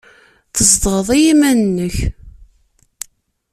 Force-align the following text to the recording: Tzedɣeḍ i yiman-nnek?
Tzedɣeḍ 0.55 1.09
i 1.15 1.17
yiman-nnek? 1.23 1.95